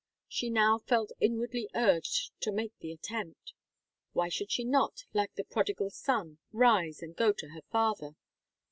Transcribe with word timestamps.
She 0.27 0.49
now 0.49 0.79
felt 0.79 1.11
inwardly 1.19 1.69
urged 1.75 2.31
to 2.41 2.51
make 2.51 2.73
the 2.79 2.91
attempt. 2.91 3.53
Why 4.13 4.29
should 4.29 4.49
she 4.51 4.63
not, 4.63 5.05
like 5.13 5.35
the 5.35 5.43
prodigal 5.43 5.91
son, 5.91 6.39
rise 6.51 7.03
and 7.03 7.15
go 7.15 7.31
to 7.33 7.49
her 7.49 7.61
father? 7.71 8.15